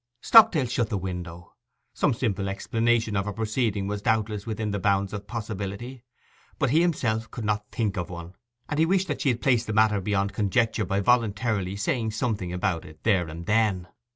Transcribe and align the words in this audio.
Stockdale 0.23 0.65
shut 0.65 0.89
the 0.89 0.97
window. 0.97 1.53
Some 1.93 2.15
simple 2.15 2.49
explanation 2.49 3.15
of 3.15 3.25
her 3.25 3.31
proceeding 3.33 3.85
was 3.85 4.01
doubtless 4.01 4.47
within 4.47 4.71
the 4.71 4.79
bounds 4.79 5.13
of 5.13 5.27
possibility; 5.27 6.01
but 6.57 6.71
he 6.71 6.81
himself 6.81 7.29
could 7.29 7.45
not 7.45 7.69
think 7.71 7.97
of 7.97 8.09
one; 8.09 8.33
and 8.67 8.79
he 8.79 8.85
wished 8.87 9.07
that 9.09 9.21
she 9.21 9.29
had 9.29 9.41
placed 9.43 9.67
the 9.67 9.73
matter 9.73 10.01
beyond 10.01 10.33
conjecture 10.33 10.85
by 10.85 11.01
voluntarily 11.01 11.75
saying 11.75 12.09
something 12.09 12.51
about 12.51 12.83
it 12.83 13.03
there 13.03 13.27
and 13.27 13.45
then. 13.45 13.89